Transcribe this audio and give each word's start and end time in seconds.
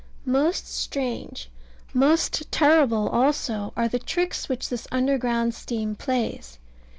Most 0.25 0.67
strange, 0.67 1.51
most 1.93 2.51
terrible 2.51 3.07
also, 3.07 3.71
are 3.77 3.87
the 3.87 3.99
tricks 3.99 4.49
which 4.49 4.67
this 4.69 4.87
underground 4.91 5.53
steam 5.53 5.93
plays. 5.95 6.57